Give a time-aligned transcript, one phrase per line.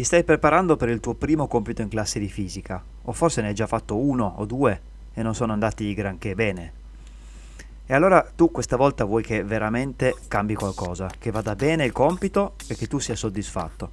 [0.00, 3.48] Ti stai preparando per il tuo primo compito in classe di fisica, o forse ne
[3.48, 4.80] hai già fatto uno o due
[5.12, 6.72] e non sono andati granché bene.
[7.84, 12.54] E allora tu questa volta vuoi che veramente cambi qualcosa, che vada bene il compito
[12.66, 13.90] e che tu sia soddisfatto.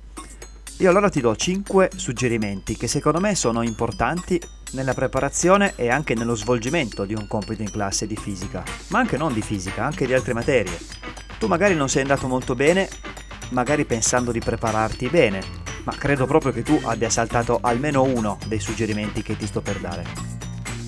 [0.78, 6.16] Io allora ti do 5 suggerimenti che secondo me sono importanti nella preparazione e anche
[6.16, 10.06] nello svolgimento di un compito in classe di fisica, ma anche non di fisica, anche
[10.06, 10.80] di altre materie.
[11.38, 12.88] Tu magari non sei andato molto bene,
[13.50, 18.60] magari pensando di prepararti bene, ma credo proprio che tu abbia saltato almeno uno dei
[18.60, 20.04] suggerimenti che ti sto per dare.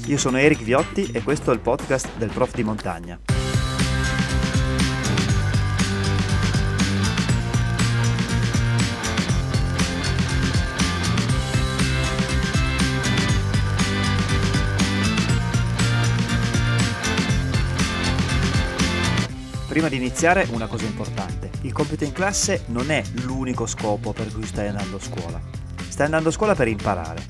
[0.08, 3.39] Io sono Eric Viotti e questo è il podcast del prof di montagna.
[19.70, 24.34] Prima di iniziare una cosa importante, il compito in classe non è l'unico scopo per
[24.34, 25.40] cui stai andando a scuola,
[25.88, 27.24] stai andando a scuola per imparare.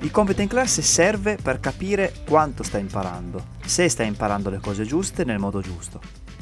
[0.00, 4.82] Il compito in classe serve per capire quanto stai imparando, se stai imparando le cose
[4.82, 6.00] giuste nel modo giusto.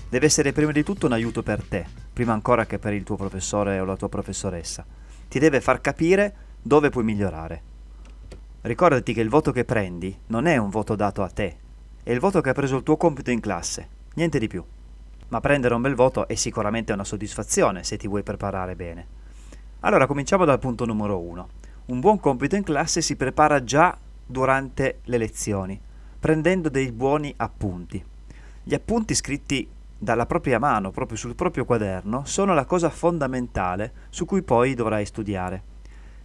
[0.08, 3.16] Deve essere prima di tutto un aiuto per te, prima ancora che per il tuo
[3.16, 4.82] professore o la tua professoressa.
[5.28, 7.62] Ti deve far capire dove puoi migliorare.
[8.62, 11.56] Ricordati che il voto che prendi non è un voto dato a te,
[12.02, 14.64] è il voto che ha preso il tuo compito in classe, niente di più
[15.32, 19.06] ma prendere un bel voto è sicuramente una soddisfazione se ti vuoi preparare bene.
[19.80, 21.48] Allora cominciamo dal punto numero 1.
[21.86, 25.80] Un buon compito in classe si prepara già durante le lezioni,
[26.18, 28.04] prendendo dei buoni appunti.
[28.62, 29.66] Gli appunti scritti
[29.96, 35.06] dalla propria mano, proprio sul proprio quaderno, sono la cosa fondamentale su cui poi dovrai
[35.06, 35.62] studiare.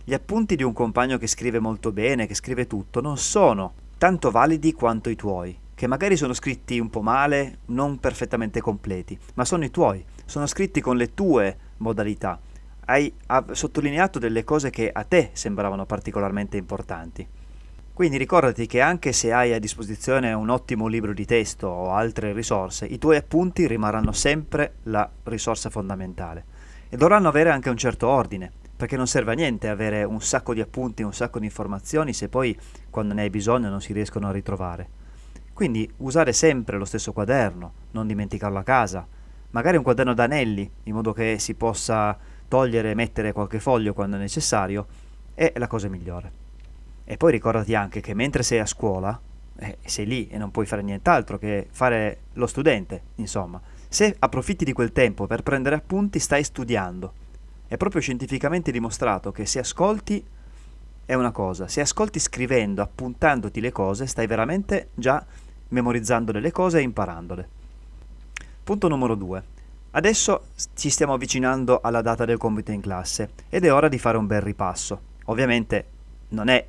[0.03, 4.31] Gli appunti di un compagno che scrive molto bene, che scrive tutto, non sono tanto
[4.31, 9.45] validi quanto i tuoi che magari sono scritti un po' male, non perfettamente completi, ma
[9.45, 12.39] sono i tuoi, sono scritti con le tue modalità.
[12.85, 13.13] Hai
[13.51, 17.27] sottolineato delle cose che a te sembravano particolarmente importanti.
[17.93, 22.33] Quindi ricordati che anche se hai a disposizione un ottimo libro di testo o altre
[22.33, 26.43] risorse, i tuoi appunti rimarranno sempre la risorsa fondamentale
[26.89, 30.55] e dovranno avere anche un certo ordine, perché non serve a niente avere un sacco
[30.55, 32.57] di appunti, un sacco di informazioni se poi
[32.89, 34.96] quando ne hai bisogno non si riescono a ritrovare.
[35.57, 39.07] Quindi usare sempre lo stesso quaderno, non dimenticarlo a casa,
[39.49, 42.15] magari un quaderno d'anelli, in modo che si possa
[42.47, 44.85] togliere e mettere qualche foglio quando è necessario,
[45.33, 46.31] è la cosa migliore.
[47.05, 49.19] E poi ricordati anche che mentre sei a scuola,
[49.55, 54.63] eh, sei lì e non puoi fare nient'altro che fare lo studente, insomma, se approfitti
[54.63, 57.13] di quel tempo per prendere appunti stai studiando.
[57.65, 60.23] È proprio scientificamente dimostrato che se ascolti
[61.03, 65.25] è una cosa, se ascolti scrivendo, appuntandoti le cose, stai veramente già
[65.69, 67.47] memorizzando delle cose e imparandole.
[68.63, 69.43] Punto numero 2.
[69.91, 74.17] Adesso ci stiamo avvicinando alla data del compito in classe ed è ora di fare
[74.17, 74.99] un bel ripasso.
[75.25, 75.85] Ovviamente
[76.29, 76.65] non è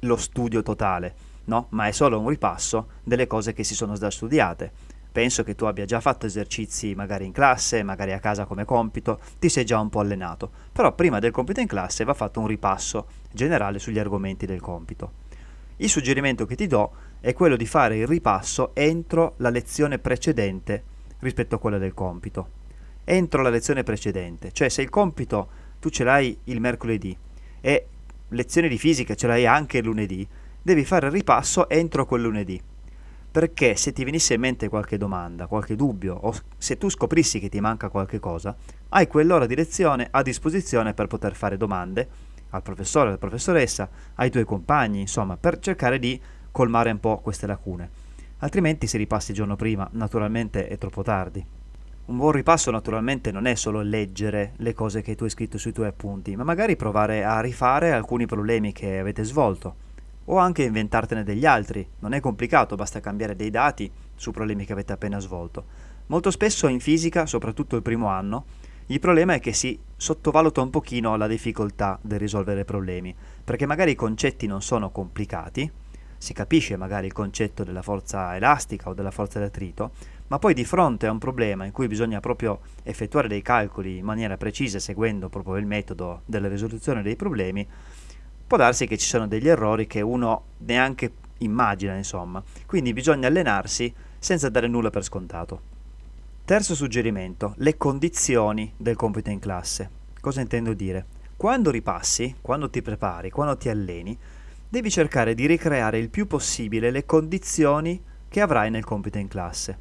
[0.00, 1.14] lo studio totale,
[1.44, 1.66] no?
[1.70, 4.70] Ma è solo un ripasso delle cose che si sono già studiate.
[5.10, 9.18] Penso che tu abbia già fatto esercizi magari in classe, magari a casa come compito,
[9.38, 10.50] ti sei già un po' allenato.
[10.70, 15.12] Però prima del compito in classe va fatto un ripasso generale sugli argomenti del compito.
[15.78, 20.82] Il suggerimento che ti do è quello di fare il ripasso entro la lezione precedente
[21.20, 22.58] rispetto a quella del compito.
[23.04, 25.48] Entro la lezione precedente, cioè se il compito
[25.78, 27.16] tu ce l'hai il mercoledì
[27.60, 27.86] e
[28.28, 30.26] lezione di fisica ce l'hai anche il lunedì,
[30.62, 32.60] devi fare il ripasso entro quel lunedì.
[33.32, 37.48] Perché se ti venisse in mente qualche domanda, qualche dubbio, o se tu scoprissi che
[37.48, 38.56] ti manca qualche cosa,
[38.88, 42.08] hai quell'ora di lezione a disposizione per poter fare domande
[42.50, 46.20] al professore, alla professoressa, ai tuoi compagni, insomma, per cercare di
[46.50, 47.88] colmare un po' queste lacune.
[48.38, 51.44] Altrimenti se ripassi il giorno prima, naturalmente è troppo tardi.
[52.06, 55.72] Un buon ripasso naturalmente non è solo leggere le cose che tu hai scritto sui
[55.72, 59.88] tuoi appunti, ma magari provare a rifare alcuni problemi che avete svolto
[60.24, 61.86] o anche inventartene degli altri.
[62.00, 65.64] Non è complicato, basta cambiare dei dati su problemi che avete appena svolto.
[66.06, 68.44] Molto spesso in fisica, soprattutto il primo anno,
[68.86, 73.14] il problema è che si sottovaluta un pochino la difficoltà del risolvere problemi,
[73.44, 75.70] perché magari i concetti non sono complicati,
[76.20, 79.92] si capisce magari il concetto della forza elastica o della forza d'attrito,
[80.26, 84.04] ma poi di fronte a un problema in cui bisogna proprio effettuare dei calcoli in
[84.04, 87.66] maniera precisa seguendo proprio il metodo della risoluzione dei problemi,
[88.46, 92.42] può darsi che ci siano degli errori che uno neanche immagina, insomma.
[92.66, 95.60] Quindi bisogna allenarsi senza dare nulla per scontato.
[96.44, 99.88] Terzo suggerimento, le condizioni del compito in classe.
[100.20, 101.06] Cosa intendo dire?
[101.34, 104.18] Quando ripassi, quando ti prepari, quando ti alleni,
[104.70, 109.76] devi cercare di ricreare il più possibile le condizioni che avrai nel compito in classe.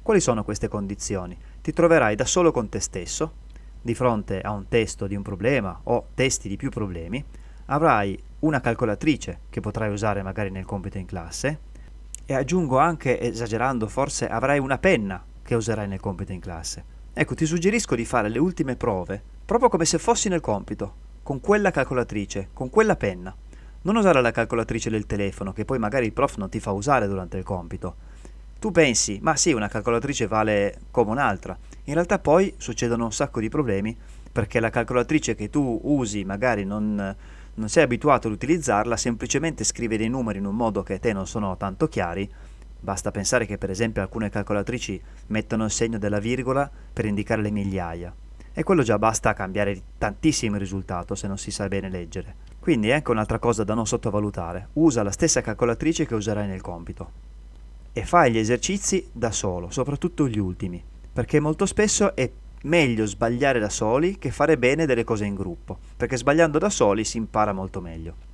[0.00, 1.36] Quali sono queste condizioni?
[1.60, 3.32] Ti troverai da solo con te stesso,
[3.82, 7.22] di fronte a un testo di un problema o testi di più problemi,
[7.66, 11.58] avrai una calcolatrice che potrai usare magari nel compito in classe
[12.24, 16.84] e aggiungo anche, esagerando forse, avrai una penna che userai nel compito in classe.
[17.12, 20.94] Ecco, ti suggerisco di fare le ultime prove proprio come se fossi nel compito,
[21.24, 23.34] con quella calcolatrice, con quella penna.
[23.80, 27.06] Non usare la calcolatrice del telefono che poi magari il prof non ti fa usare
[27.06, 27.94] durante il compito.
[28.58, 31.56] Tu pensi, ma sì, una calcolatrice vale come un'altra.
[31.84, 33.96] In realtà poi succedono un sacco di problemi
[34.32, 37.16] perché la calcolatrice che tu usi magari non,
[37.54, 41.12] non sei abituato ad utilizzarla, semplicemente scrive dei numeri in un modo che a te
[41.12, 42.28] non sono tanto chiari.
[42.80, 47.52] Basta pensare che per esempio alcune calcolatrici mettono il segno della virgola per indicare le
[47.52, 48.12] migliaia.
[48.52, 52.47] E quello già basta a cambiare tantissimo il risultato se non si sa bene leggere.
[52.60, 54.68] Quindi ecco un'altra cosa da non sottovalutare.
[54.74, 57.26] Usa la stessa calcolatrice che userai nel compito.
[57.92, 60.82] E fai gli esercizi da solo, soprattutto gli ultimi,
[61.12, 62.30] perché molto spesso è
[62.62, 67.04] meglio sbagliare da soli che fare bene delle cose in gruppo, perché sbagliando da soli
[67.04, 68.26] si impara molto meglio.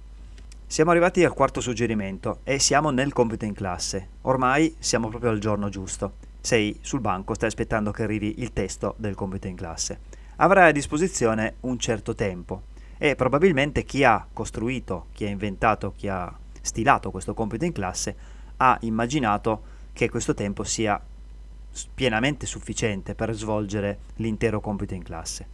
[0.66, 4.08] Siamo arrivati al quarto suggerimento e siamo nel compito in classe.
[4.22, 6.14] Ormai siamo proprio al giorno giusto.
[6.40, 10.00] Sei sul banco, stai aspettando che arrivi il testo del compito in classe.
[10.36, 16.08] Avrai a disposizione un certo tempo e probabilmente chi ha costruito, chi ha inventato, chi
[16.08, 18.16] ha stilato questo compito in classe
[18.56, 19.62] ha immaginato
[19.92, 21.00] che questo tempo sia
[21.92, 25.46] pienamente sufficiente per svolgere l'intero compito in classe.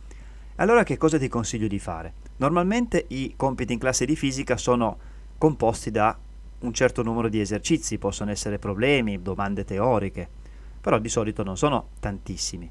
[0.56, 2.12] Allora che cosa ti consiglio di fare?
[2.36, 4.98] Normalmente i compiti in classe di fisica sono
[5.38, 6.16] composti da
[6.60, 10.28] un certo numero di esercizi, possono essere problemi, domande teoriche,
[10.80, 12.70] però di solito non sono tantissimi.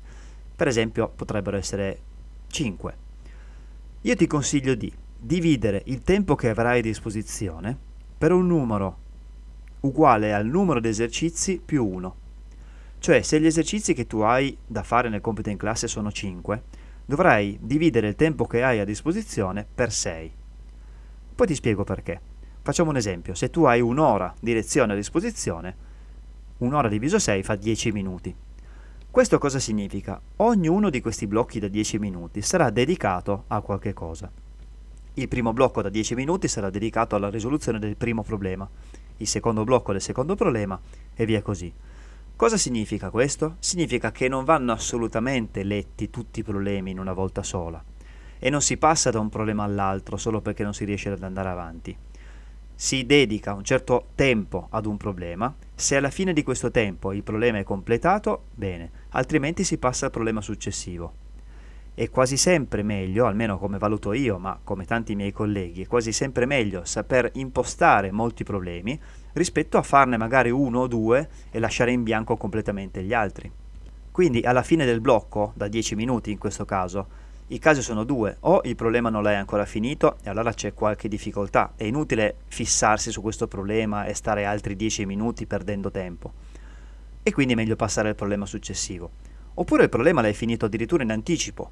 [0.56, 2.00] Per esempio potrebbero essere
[2.48, 3.08] 5.
[4.04, 7.78] Io ti consiglio di dividere il tempo che avrai a disposizione
[8.18, 8.98] per un numero
[9.82, 12.16] uguale al numero di esercizi più 1.
[13.00, 16.64] Cioè se gli esercizi che tu hai da fare nel compito in classe sono 5,
[17.06, 20.32] dovrai dividere il tempo che hai a disposizione per 6.
[21.36, 22.22] Poi ti spiego perché.
[22.62, 25.76] Facciamo un esempio, se tu hai un'ora di lezione a disposizione,
[26.60, 28.34] un'ora diviso 6 fa 10 minuti.
[29.20, 30.18] Questo cosa significa?
[30.38, 34.32] Ognuno di questi blocchi da 10 minuti sarà dedicato a qualche cosa.
[35.16, 38.66] Il primo blocco da 10 minuti sarà dedicato alla risoluzione del primo problema,
[39.18, 40.80] il secondo blocco del secondo problema
[41.14, 41.70] e via così.
[42.34, 43.58] Cosa significa questo?
[43.60, 47.84] Significa che non vanno assolutamente letti tutti i problemi in una volta sola
[48.40, 51.50] e non si passa da un problema all'altro solo perché non si riesce ad andare
[51.50, 51.98] avanti.
[52.82, 57.24] Si dedica un certo tempo ad un problema, se alla fine di questo tempo il
[57.24, 61.12] problema è completato, bene, altrimenti si passa al problema successivo.
[61.94, 66.14] È quasi sempre meglio, almeno come valuto io, ma come tanti miei colleghi, è quasi
[66.14, 68.98] sempre meglio saper impostare molti problemi
[69.34, 73.52] rispetto a farne magari uno o due e lasciare in bianco completamente gli altri.
[74.10, 77.08] Quindi alla fine del blocco, da 10 minuti in questo caso,
[77.52, 81.08] i casi sono due, o il problema non l'hai ancora finito e allora c'è qualche
[81.08, 86.32] difficoltà, è inutile fissarsi su questo problema e stare altri 10 minuti perdendo tempo.
[87.24, 89.10] E quindi è meglio passare al problema successivo.
[89.56, 91.72] Oppure il problema l'hai finito addirittura in anticipo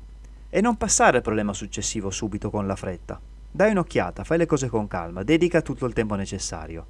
[0.49, 3.21] e non passare al problema successivo subito con la fretta.
[3.51, 6.85] Dai un'occhiata, fai le cose con calma, dedica tutto il tempo necessario.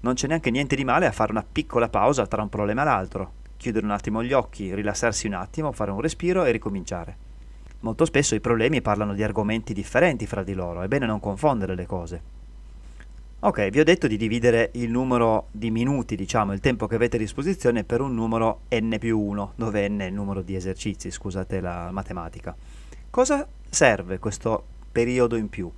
[0.00, 2.84] Non c'è neanche niente di male a fare una piccola pausa tra un problema e
[2.84, 7.27] l'altro, chiudere un attimo gli occhi, rilassarsi un attimo, fare un respiro e ricominciare.
[7.80, 11.76] Molto spesso i problemi parlano di argomenti differenti fra di loro, è bene non confondere
[11.76, 12.36] le cose.
[13.40, 17.14] Ok, vi ho detto di dividere il numero di minuti, diciamo, il tempo che avete
[17.14, 21.12] a disposizione per un numero n più 1, dove n è il numero di esercizi,
[21.12, 22.56] scusate la matematica.
[23.10, 25.70] Cosa serve questo periodo in più?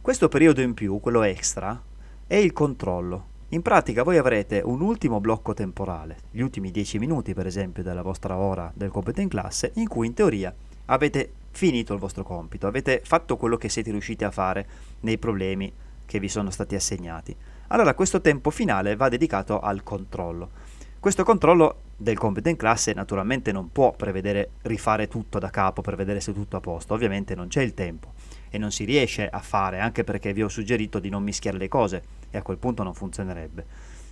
[0.00, 1.82] Questo periodo in più, quello extra,
[2.28, 3.26] è il controllo.
[3.48, 8.02] In pratica voi avrete un ultimo blocco temporale, gli ultimi 10 minuti per esempio della
[8.02, 10.54] vostra ora del compito in classe, in cui in teoria
[10.84, 14.66] avete finito il vostro compito, avete fatto quello che siete riusciti a fare
[15.00, 15.72] nei problemi
[16.06, 17.36] che vi sono stati assegnati.
[17.68, 20.50] Allora questo tempo finale va dedicato al controllo.
[20.98, 25.96] Questo controllo del compito in classe naturalmente non può prevedere rifare tutto da capo per
[25.96, 28.12] vedere se è tutto a posto, ovviamente non c'è il tempo
[28.50, 31.68] e non si riesce a fare anche perché vi ho suggerito di non mischiare le
[31.68, 33.66] cose e a quel punto non funzionerebbe.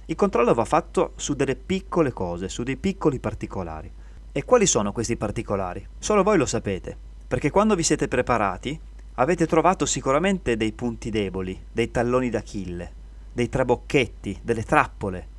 [0.06, 3.90] Il controllo va fatto su delle piccole cose, su dei piccoli particolari.
[4.32, 5.86] E quali sono questi particolari?
[5.98, 6.96] Solo voi lo sapete,
[7.28, 8.80] perché quando vi siete preparati
[9.16, 12.92] avete trovato sicuramente dei punti deboli, dei talloni d'Achille,
[13.34, 15.36] dei trabocchetti, delle trappole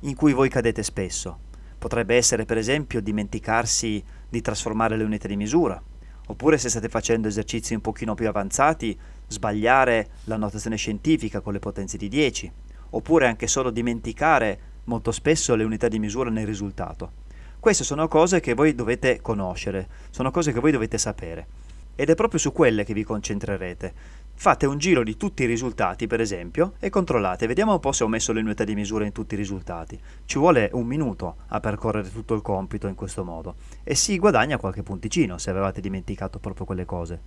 [0.00, 1.38] in cui voi cadete spesso.
[1.78, 5.80] Potrebbe essere per esempio dimenticarsi di trasformare le unità di misura,
[6.26, 8.98] oppure se state facendo esercizi un pochino più avanzati,
[9.28, 12.52] sbagliare la notazione scientifica con le potenze di 10,
[12.90, 17.21] oppure anche solo dimenticare molto spesso le unità di misura nel risultato.
[17.62, 21.46] Queste sono cose che voi dovete conoscere, sono cose che voi dovete sapere.
[21.94, 23.94] Ed è proprio su quelle che vi concentrerete.
[24.34, 27.46] Fate un giro di tutti i risultati, per esempio, e controllate.
[27.46, 29.96] Vediamo un po' se ho messo le unità di misura in tutti i risultati.
[30.24, 33.54] Ci vuole un minuto a percorrere tutto il compito in questo modo.
[33.84, 37.20] E si guadagna qualche punticino se avevate dimenticato proprio quelle cose.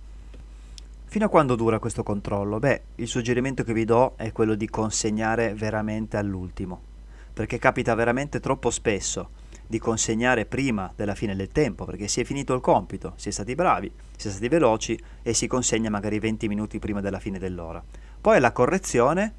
[1.06, 2.58] Fino a quando dura questo controllo?
[2.58, 6.82] Beh, il suggerimento che vi do è quello di consegnare veramente all'ultimo,
[7.32, 12.24] perché capita veramente troppo spesso di consegnare prima della fine del tempo, perché si è
[12.24, 16.18] finito il compito, si è stati bravi, si è stati veloci e si consegna magari
[16.18, 17.82] 20 minuti prima della fine dell'ora.
[18.20, 19.34] Poi alla correzione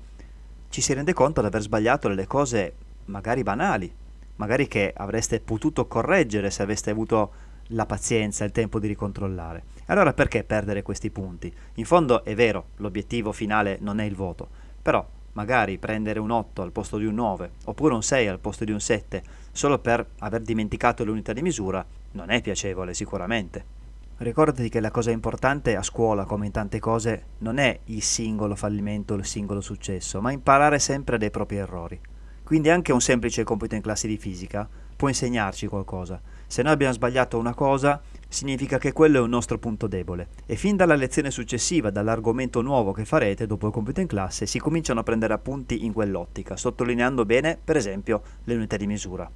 [0.70, 2.74] ci si rende conto di aver sbagliato delle cose
[3.06, 3.94] magari banali,
[4.36, 9.64] magari che avreste potuto correggere se aveste avuto la pazienza, il tempo di ricontrollare.
[9.88, 11.54] Allora perché perdere questi punti?
[11.76, 14.48] In fondo è vero, l'obiettivo finale non è il voto,
[14.82, 15.06] però
[15.38, 18.72] magari prendere un 8 al posto di un 9 oppure un 6 al posto di
[18.72, 23.76] un 7 solo per aver dimenticato l'unità di misura non è piacevole sicuramente.
[24.18, 28.56] Ricordati che la cosa importante a scuola, come in tante cose, non è il singolo
[28.56, 32.00] fallimento o il singolo successo, ma imparare sempre dai propri errori.
[32.44, 36.20] Quindi anche un semplice compito in classe di fisica può insegnarci qualcosa.
[36.48, 40.56] Se noi abbiamo sbagliato una cosa, significa che quello è un nostro punto debole e
[40.56, 45.00] fin dalla lezione successiva, dall'argomento nuovo che farete dopo il compito in classe, si cominciano
[45.00, 49.30] a prendere appunti in quell'ottica, sottolineando bene, per esempio, le unità di misura.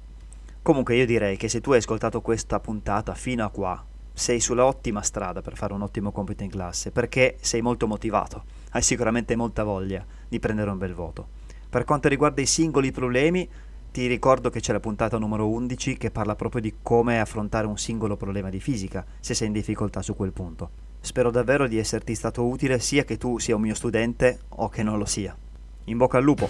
[0.62, 4.66] Comunque io direi che se tu hai ascoltato questa puntata fino a qua, sei sulla
[4.66, 9.34] ottima strada per fare un ottimo compito in classe, perché sei molto motivato, hai sicuramente
[9.34, 11.40] molta voglia di prendere un bel voto.
[11.68, 13.48] Per quanto riguarda i singoli problemi,
[13.92, 17.76] ti ricordo che c'è la puntata numero 11 che parla proprio di come affrontare un
[17.76, 20.70] singolo problema di fisica, se sei in difficoltà su quel punto.
[21.00, 24.82] Spero davvero di esserti stato utile sia che tu sia un mio studente o che
[24.82, 25.36] non lo sia.
[25.84, 26.48] In bocca al lupo!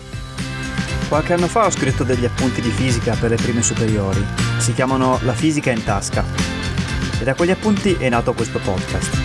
[1.08, 4.24] Qualche anno fa ho scritto degli appunti di fisica per le prime superiori.
[4.58, 6.24] Si chiamano La fisica in tasca.
[7.20, 9.20] E da quegli appunti è nato questo podcast.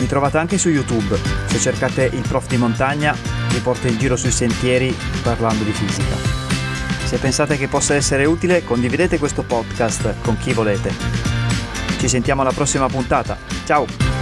[0.00, 1.16] Mi trovate anche su YouTube.
[1.46, 3.14] Se cercate il prof di montagna,
[3.50, 6.43] vi porto in giro sui sentieri parlando di fisica.
[7.04, 10.92] Se pensate che possa essere utile, condividete questo podcast con chi volete.
[11.98, 13.36] Ci sentiamo alla prossima puntata.
[13.64, 14.13] Ciao!